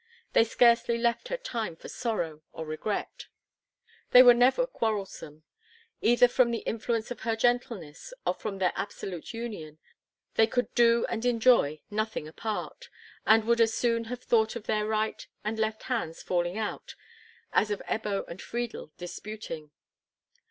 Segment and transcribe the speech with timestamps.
[0.33, 3.27] They scarcely left her time for sorrow or regret.
[4.09, 5.43] They were never quarrelsome.
[6.01, 9.77] Either from the influence of her gentleness, or from their absolute union,
[10.33, 12.89] they could do and enjoy nothing apart,
[13.27, 16.95] and would as soon have thought of their right and left hands falling out
[17.53, 19.69] as of Ebbo and Friedel disputing.